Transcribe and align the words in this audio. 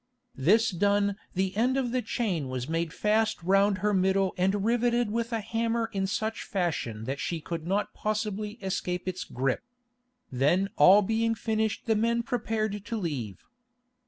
This 0.35 0.71
done 0.71 1.15
the 1.35 1.55
end 1.55 1.77
of 1.77 1.91
the 1.91 2.01
chain 2.01 2.49
was 2.49 2.67
made 2.67 2.91
fast 2.91 3.43
round 3.43 3.77
her 3.85 3.93
middle 3.93 4.33
and 4.35 4.65
riveted 4.65 5.11
with 5.11 5.31
a 5.31 5.41
hammer 5.41 5.91
in 5.93 6.07
such 6.07 6.41
fashion 6.41 7.03
that 7.03 7.19
she 7.19 7.39
could 7.39 7.67
not 7.67 7.93
possibly 7.93 8.53
escape 8.63 9.07
its 9.07 9.23
grip. 9.23 9.61
Then 10.31 10.69
all 10.75 11.03
being 11.03 11.35
finished 11.35 11.85
the 11.85 11.95
men 11.95 12.23
prepared 12.23 12.83
to 12.83 12.97
leave. 12.97 13.45